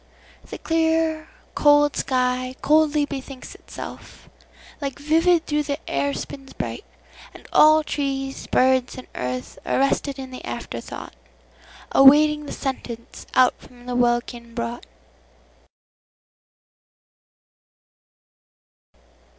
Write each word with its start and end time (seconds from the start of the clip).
The 0.43 0.57
clear, 0.57 1.29
cold 1.53 1.95
sky 1.95 2.55
coldly 2.63 3.05
bethinks 3.05 3.53
itself. 3.53 4.27
Like 4.81 4.97
vivid 4.97 5.45
thought 5.45 5.67
the 5.67 5.77
air 5.87 6.11
spins 6.15 6.53
bright, 6.53 6.83
and 7.35 7.45
allTrees, 7.53 8.49
birds, 8.49 8.97
and 8.97 9.05
earth, 9.13 9.59
arrested 9.63 10.17
in 10.17 10.31
the 10.31 10.43
after 10.43 10.79
thoughtAwaiting 10.79 12.47
the 12.47 12.51
sentence 12.51 13.27
out 13.35 13.53
from 13.59 13.85
the 13.85 13.95
welkin 13.95 14.55
brought. 14.55 14.87